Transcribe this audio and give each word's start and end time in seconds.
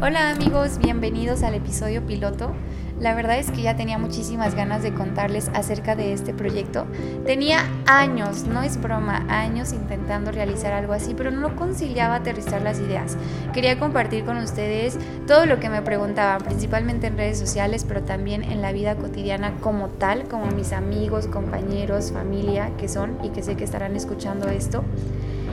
Hola 0.00 0.30
amigos, 0.30 0.78
bienvenidos 0.78 1.42
al 1.42 1.54
episodio 1.54 2.06
piloto. 2.06 2.52
La 3.00 3.14
verdad 3.14 3.38
es 3.38 3.50
que 3.50 3.62
ya 3.62 3.76
tenía 3.76 3.98
muchísimas 3.98 4.54
ganas 4.54 4.82
de 4.82 4.94
contarles 4.94 5.50
acerca 5.54 5.96
de 5.96 6.12
este 6.12 6.32
proyecto. 6.32 6.86
Tenía 7.26 7.60
años, 7.86 8.44
no 8.44 8.62
es 8.62 8.80
broma, 8.80 9.24
años 9.28 9.72
intentando 9.72 10.30
realizar 10.30 10.72
algo 10.72 10.92
así, 10.92 11.14
pero 11.14 11.30
no 11.30 11.56
conciliaba 11.56 12.16
aterrizar 12.16 12.62
las 12.62 12.78
ideas. 12.78 13.16
Quería 13.52 13.78
compartir 13.78 14.24
con 14.24 14.36
ustedes 14.36 14.98
todo 15.26 15.46
lo 15.46 15.58
que 15.58 15.68
me 15.68 15.82
preguntaban, 15.82 16.42
principalmente 16.42 17.08
en 17.08 17.16
redes 17.16 17.38
sociales, 17.38 17.84
pero 17.86 18.02
también 18.02 18.44
en 18.44 18.62
la 18.62 18.72
vida 18.72 18.96
cotidiana 18.96 19.54
como 19.60 19.88
tal, 19.88 20.28
como 20.28 20.46
mis 20.46 20.72
amigos, 20.72 21.26
compañeros, 21.26 22.12
familia 22.12 22.70
que 22.78 22.88
son 22.88 23.18
y 23.24 23.30
que 23.30 23.42
sé 23.42 23.56
que 23.56 23.64
estarán 23.64 23.96
escuchando 23.96 24.48
esto. 24.48 24.84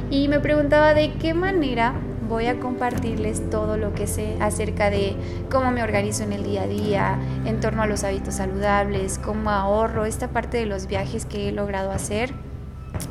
Y 0.09 0.27
me 0.27 0.39
preguntaba 0.39 0.93
de 0.93 1.14
qué 1.14 1.34
manera 1.34 1.96
voy 2.28 2.48
a 2.48 2.60
compartirles 2.60 3.50
todo 3.50 3.78
lo 3.78 3.94
que 3.94 4.08
sé 4.08 4.38
acerca 4.39 4.89
de 4.89 5.16
cómo 5.52 5.72
me 5.72 5.84
organizo 5.84 6.23
en 6.23 6.34
el 6.34 6.44
día 6.44 6.63
a 6.63 6.68
día, 6.68 7.20
en 7.45 7.59
torno 7.59 7.82
a 7.82 7.88
los 7.88 8.04
hábitos 8.04 8.36
saludables, 8.36 9.20
cómo 9.23 9.49
ahorro, 9.49 10.05
esta 10.05 10.30
parte 10.30 10.58
de 10.58 10.66
los 10.66 10.88
viajes 10.88 11.26
que 11.26 11.49
he 11.49 11.52
logrado 11.52 11.91
hacer 11.91 12.34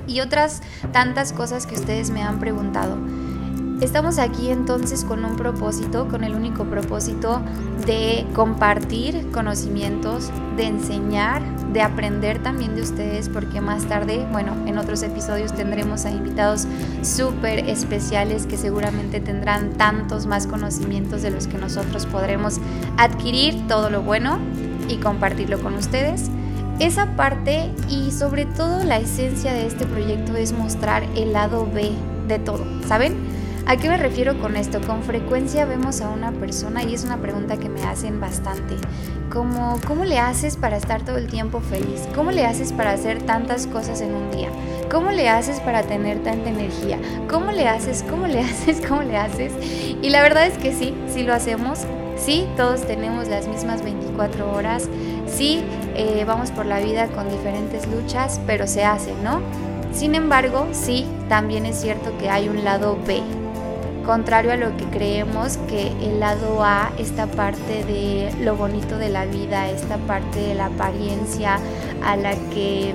y 0.07 0.21
otras 0.21 0.63
tantas 0.93 1.33
cosas 1.33 1.67
que 1.67 1.75
ustedes 1.75 2.11
me 2.11 2.23
han 2.23 2.39
preguntado. 2.41 2.97
Estamos 3.81 4.19
aquí 4.19 4.51
entonces 4.51 5.05
con 5.05 5.25
un 5.25 5.37
propósito, 5.37 6.07
con 6.09 6.23
el 6.23 6.35
único 6.35 6.65
propósito 6.65 7.43
de 7.87 8.25
compartir 8.33 9.31
conocimientos, 9.33 10.31
de 10.57 10.67
enseñar, 10.67 11.43
de 11.73 11.83
aprender 11.83 12.41
también 12.41 12.77
de 12.77 12.83
ustedes, 12.83 13.29
porque 13.29 13.61
más 13.61 13.85
tarde, 13.87 14.27
bueno, 14.31 14.55
en 14.67 14.79
otros 14.79 15.03
episodios 15.03 15.53
tendremos 15.53 16.05
a 16.05 16.13
invitados 16.13 16.67
súper 17.03 17.69
especiales 17.69 18.47
que 18.47 18.57
seguramente 18.57 19.21
tendrán 19.21 19.73
tantos 19.73 20.27
más 20.27 20.47
conocimientos 20.47 21.23
de 21.23 21.31
los 21.31 21.49
que 21.49 21.59
nosotros 21.59 22.07
podremos 22.07 22.61
adquirir 22.97 23.67
todo 23.67 23.91
lo 23.91 24.03
bueno 24.03 24.39
y 24.89 24.99
compartirlo 24.99 25.61
con 25.61 25.75
ustedes. 25.75 26.31
Esa 26.79 27.17
parte 27.17 27.71
y 27.89 28.13
sobre 28.13 28.47
todo 28.47 28.85
la 28.85 28.99
esencia 28.99 29.53
de 29.53 29.67
este 29.67 29.85
proyecto 29.85 30.37
es 30.37 30.53
mostrar 30.53 31.03
el 31.17 31.33
lado 31.33 31.69
B 31.73 31.91
de 32.29 32.39
todo, 32.39 32.65
¿saben? 32.87 33.34
¿A 33.67 33.79
qué 33.79 33.89
me 33.89 33.97
refiero 33.97 34.39
con 34.41 34.57
esto? 34.57 34.79
Con 34.83 35.03
frecuencia 35.03 35.65
vemos 35.65 36.03
a 36.03 36.11
una 36.11 36.33
persona 36.33 36.83
y 36.85 36.93
es 36.93 37.03
una 37.03 37.17
pregunta 37.17 37.57
que 37.57 37.71
me 37.71 37.83
hacen 37.85 38.21
bastante, 38.21 38.77
como 39.33 39.81
¿cómo 39.87 40.05
le 40.05 40.19
haces 40.19 40.59
para 40.59 40.77
estar 40.77 41.03
todo 41.03 41.17
el 41.17 41.29
tiempo 41.29 41.61
feliz? 41.61 42.03
¿Cómo 42.15 42.31
le 42.31 42.45
haces 42.45 42.75
para 42.75 42.91
hacer 42.91 43.23
tantas 43.23 43.67
cosas 43.67 44.03
en 44.03 44.15
un 44.15 44.31
día? 44.31 44.51
¿Cómo 44.91 45.13
le 45.13 45.31
haces 45.31 45.61
para 45.61 45.83
tener 45.83 46.23
tanta 46.23 46.51
energía? 46.51 46.99
¿Cómo 47.27 47.53
le 47.53 47.67
haces? 47.67 48.05
¿Cómo 48.09 48.27
le 48.27 48.41
haces? 48.43 48.83
¿Cómo 48.87 49.03
le 49.03 49.17
haces? 49.17 49.55
Y 50.03 50.11
la 50.11 50.21
verdad 50.21 50.47
es 50.47 50.59
que 50.59 50.75
sí, 50.75 50.95
sí 51.09 51.23
lo 51.23 51.33
hacemos. 51.33 51.87
Sí, 52.19 52.47
todos 52.59 52.87
tenemos 52.87 53.29
las 53.29 53.49
mismas 53.49 53.83
24 53.83 54.53
horas. 54.53 54.91
Sí, 55.27 55.65
eh, 55.97 56.25
vamos 56.27 56.51
por 56.51 56.67
la 56.67 56.81
vida 56.81 57.07
con 57.09 57.31
diferentes 57.31 57.87
luchas, 57.87 58.43
pero 58.47 58.67
se 58.67 58.85
hace, 58.85 59.15
¿no? 59.23 59.41
Sin 59.95 60.15
embargo, 60.15 60.69
sí, 60.73 61.07
también 61.31 61.65
es 61.65 61.81
cierto 61.81 62.17
que 62.19 62.29
hay 62.29 62.49
un 62.49 62.63
lado 62.63 62.99
B, 63.07 63.23
contrario 64.05 64.53
a 64.53 64.57
lo 64.57 64.77
que 64.77 64.85
creemos 64.85 65.57
que 65.69 65.89
el 66.01 66.21
lado 66.21 66.63
A, 66.63 66.93
esta 66.99 67.27
parte 67.27 67.85
de 67.85 68.31
lo 68.43 68.57
bonito 68.57 68.99
de 68.99 69.09
la 69.09 69.25
vida, 69.27 69.69
esta 69.69 69.97
parte 69.99 70.39
de 70.39 70.55
la 70.55 70.67
apariencia 70.67 71.59
a 72.05 72.17
la 72.17 72.35
que 72.53 72.95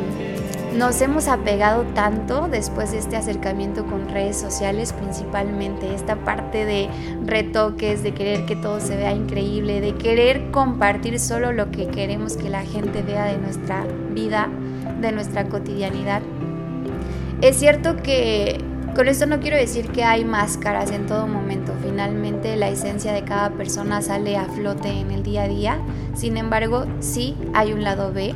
nos 0.75 1.01
hemos 1.01 1.27
apegado 1.27 1.83
tanto 1.95 2.47
después 2.47 2.91
de 2.91 2.99
este 2.99 3.17
acercamiento 3.17 3.85
con 3.85 4.07
redes 4.07 4.37
sociales, 4.37 4.93
principalmente 4.93 5.93
esta 5.93 6.15
parte 6.15 6.65
de 6.65 6.89
retoques, 7.25 8.03
de 8.03 8.13
querer 8.13 8.45
que 8.45 8.55
todo 8.55 8.79
se 8.79 8.95
vea 8.95 9.11
increíble, 9.11 9.81
de 9.81 9.95
querer 9.95 10.51
compartir 10.51 11.19
solo 11.19 11.51
lo 11.51 11.71
que 11.71 11.87
queremos 11.87 12.37
que 12.37 12.49
la 12.49 12.63
gente 12.63 13.01
vea 13.01 13.25
de 13.25 13.37
nuestra 13.37 13.83
vida, 14.11 14.47
de 15.01 15.11
nuestra 15.11 15.49
cotidianidad. 15.49 16.21
Es 17.41 17.57
cierto 17.57 17.95
que 17.97 18.68
con 18.95 19.07
esto 19.07 19.25
no 19.25 19.39
quiero 19.39 19.57
decir 19.57 19.89
que 19.89 20.03
hay 20.03 20.25
máscaras 20.25 20.91
en 20.91 21.05
todo 21.05 21.27
momento, 21.27 21.73
finalmente 21.81 22.55
la 22.55 22.69
esencia 22.69 23.13
de 23.13 23.23
cada 23.23 23.51
persona 23.51 24.01
sale 24.01 24.37
a 24.37 24.45
flote 24.45 24.89
en 24.89 25.11
el 25.11 25.23
día 25.23 25.43
a 25.43 25.47
día, 25.47 25.79
sin 26.15 26.37
embargo 26.37 26.85
sí 26.99 27.35
hay 27.53 27.73
un 27.73 27.83
lado 27.83 28.11
B 28.11 28.33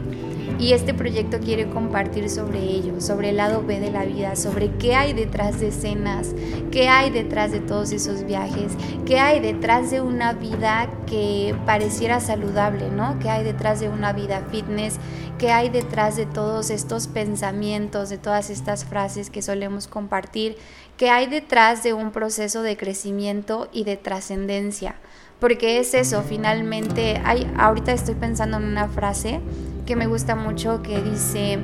y 0.63 0.71
este 0.71 0.93
proyecto 0.93 1.39
quiere 1.41 1.69
compartir 1.69 2.29
sobre 2.29 2.59
ello, 2.59 3.01
sobre 3.01 3.31
el 3.31 3.35
lado 3.35 3.65
B 3.65 3.81
de 3.81 3.91
la 3.91 4.05
vida, 4.05 4.37
sobre 4.37 4.71
qué 4.77 4.95
hay 4.95 5.11
detrás 5.11 5.59
de 5.59 5.67
escenas, 5.67 6.33
qué 6.71 6.87
hay 6.87 7.09
detrás 7.09 7.51
de 7.51 7.59
todos 7.59 7.91
esos 7.91 8.23
viajes, 8.23 8.71
qué 9.05 9.19
hay 9.19 9.41
detrás 9.41 9.91
de 9.91 9.99
una 9.99 10.31
vida 10.31 10.89
que 11.05 11.53
pareciera 11.65 12.21
saludable, 12.21 12.89
¿no? 12.89 13.19
¿Qué 13.19 13.29
hay 13.29 13.43
detrás 13.43 13.81
de 13.81 13.89
una 13.89 14.13
vida 14.13 14.47
fitness? 14.51 14.99
¿Qué 15.37 15.51
hay 15.51 15.67
detrás 15.67 16.15
de 16.15 16.25
todos 16.25 16.69
estos 16.69 17.07
pensamientos, 17.07 18.07
de 18.07 18.17
todas 18.17 18.49
estas 18.49 18.85
frases 18.85 19.29
que 19.29 19.41
solemos 19.41 19.87
compartir? 19.87 20.55
¿Qué 20.95 21.09
hay 21.09 21.27
detrás 21.27 21.83
de 21.83 21.91
un 21.91 22.11
proceso 22.11 22.61
de 22.61 22.77
crecimiento 22.77 23.67
y 23.73 23.83
de 23.83 23.97
trascendencia? 23.97 24.95
Porque 25.41 25.79
es 25.79 25.93
eso, 25.93 26.23
finalmente, 26.23 27.21
hay, 27.25 27.51
ahorita 27.57 27.91
estoy 27.91 28.15
pensando 28.15 28.55
en 28.55 28.63
una 28.63 28.87
frase 28.87 29.41
que 29.85 29.95
me 29.95 30.07
gusta 30.07 30.35
mucho 30.35 30.81
que 30.81 31.01
dice, 31.01 31.59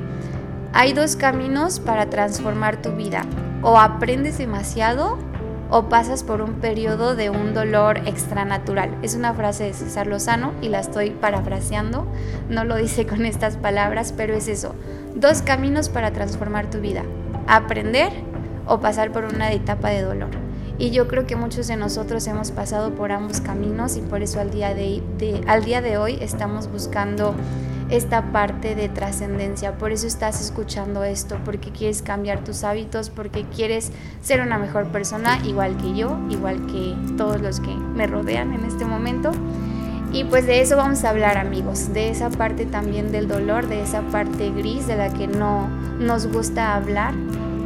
hay 0.72 0.92
dos 0.92 1.16
caminos 1.16 1.80
para 1.80 2.10
transformar 2.10 2.80
tu 2.80 2.92
vida. 2.92 3.24
O 3.62 3.78
aprendes 3.78 4.38
demasiado 4.38 5.18
o 5.70 5.88
pasas 5.88 6.24
por 6.24 6.42
un 6.42 6.54
periodo 6.54 7.14
de 7.14 7.30
un 7.30 7.54
dolor 7.54 7.98
extranatural. 8.06 8.96
Es 9.02 9.14
una 9.14 9.32
frase 9.34 9.64
de 9.64 9.72
César 9.72 10.06
Lozano 10.06 10.52
y 10.60 10.68
la 10.68 10.80
estoy 10.80 11.10
parafraseando. 11.10 12.06
No 12.48 12.64
lo 12.64 12.76
dice 12.76 13.06
con 13.06 13.24
estas 13.24 13.56
palabras, 13.56 14.12
pero 14.16 14.34
es 14.34 14.48
eso. 14.48 14.74
Dos 15.14 15.42
caminos 15.42 15.88
para 15.88 16.12
transformar 16.12 16.70
tu 16.70 16.80
vida. 16.80 17.04
Aprender 17.46 18.12
o 18.66 18.80
pasar 18.80 19.12
por 19.12 19.24
una 19.24 19.52
etapa 19.52 19.90
de 19.90 20.02
dolor. 20.02 20.30
Y 20.78 20.90
yo 20.90 21.08
creo 21.08 21.26
que 21.26 21.36
muchos 21.36 21.66
de 21.66 21.76
nosotros 21.76 22.26
hemos 22.26 22.52
pasado 22.52 22.94
por 22.94 23.12
ambos 23.12 23.40
caminos 23.40 23.96
y 23.96 24.00
por 24.00 24.22
eso 24.22 24.40
al 24.40 24.50
día 24.50 24.74
de, 24.74 25.02
al 25.46 25.62
día 25.62 25.82
de 25.82 25.98
hoy 25.98 26.16
estamos 26.22 26.72
buscando 26.72 27.34
esta 27.90 28.32
parte 28.32 28.74
de 28.74 28.88
trascendencia. 28.88 29.76
Por 29.76 29.92
eso 29.92 30.06
estás 30.06 30.40
escuchando 30.40 31.04
esto, 31.04 31.38
porque 31.44 31.70
quieres 31.70 32.02
cambiar 32.02 32.44
tus 32.44 32.64
hábitos, 32.64 33.10
porque 33.10 33.44
quieres 33.44 33.90
ser 34.22 34.40
una 34.40 34.58
mejor 34.58 34.86
persona, 34.86 35.38
igual 35.44 35.76
que 35.76 35.94
yo, 35.94 36.18
igual 36.30 36.66
que 36.66 36.94
todos 37.16 37.40
los 37.40 37.60
que 37.60 37.74
me 37.74 38.06
rodean 38.06 38.52
en 38.52 38.64
este 38.64 38.84
momento. 38.84 39.32
Y 40.12 40.24
pues 40.24 40.46
de 40.46 40.60
eso 40.60 40.76
vamos 40.76 41.04
a 41.04 41.10
hablar 41.10 41.38
amigos, 41.38 41.92
de 41.92 42.10
esa 42.10 42.30
parte 42.30 42.66
también 42.66 43.12
del 43.12 43.28
dolor, 43.28 43.68
de 43.68 43.82
esa 43.82 44.02
parte 44.02 44.50
gris 44.50 44.86
de 44.88 44.96
la 44.96 45.12
que 45.12 45.28
no 45.28 45.68
nos 46.00 46.26
gusta 46.26 46.74
hablar, 46.74 47.14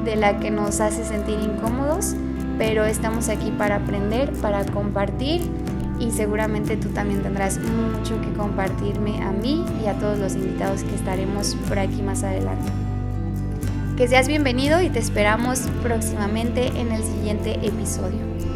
de 0.05 0.17
la 0.17 0.39
que 0.41 0.51
nos 0.51 0.81
hace 0.81 1.05
sentir 1.05 1.39
incómodos, 1.41 2.15
pero 2.59 2.85
estamos 2.85 3.31
aquí 3.31 3.51
para 3.51 3.77
aprender, 3.77 4.31
para 4.35 4.65
compartir 4.67 5.51
y 5.99 6.11
seguramente 6.11 6.77
tú 6.77 6.89
también 6.89 7.23
tendrás 7.23 7.59
mucho 7.59 8.21
que 8.21 8.33
compartirme 8.33 9.23
a 9.23 9.33
mí 9.33 9.65
y 9.83 9.87
a 9.87 9.95
todos 9.95 10.19
los 10.19 10.35
invitados 10.35 10.83
que 10.83 10.95
estaremos 10.95 11.55
por 11.69 11.79
aquí 11.79 12.03
más 12.03 12.23
adelante. 12.23 12.71
Que 13.97 14.09
seas 14.09 14.27
bienvenido 14.27 14.83
y 14.83 14.91
te 14.91 14.99
esperamos 14.99 15.69
próximamente 15.83 16.67
en 16.67 16.91
el 16.91 17.03
siguiente 17.03 17.55
episodio. 17.67 18.54